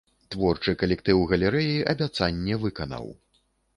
[0.35, 3.05] Творчы калектыў галерэі абяцанне выканаў.